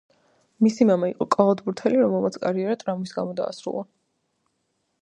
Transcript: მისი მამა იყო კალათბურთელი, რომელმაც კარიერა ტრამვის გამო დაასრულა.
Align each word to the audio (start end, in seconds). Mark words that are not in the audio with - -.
მისი 0.67 0.87
მამა 0.89 1.09
იყო 1.11 1.27
კალათბურთელი, 1.35 2.01
რომელმაც 2.05 2.41
კარიერა 2.47 2.81
ტრამვის 2.85 3.17
გამო 3.21 3.39
დაასრულა. 3.43 3.87